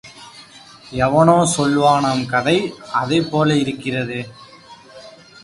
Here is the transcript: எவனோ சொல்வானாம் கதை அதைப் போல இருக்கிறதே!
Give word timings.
எவனோ 0.97 1.35
சொல்வானாம் 1.57 2.25
கதை 2.25 2.57
அதைப் 2.93 3.29
போல 3.31 3.57
இருக்கிறதே! 3.57 4.21